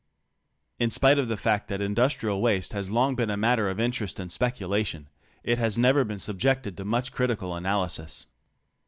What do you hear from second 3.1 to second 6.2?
been a matter of interest and speculation, it has never been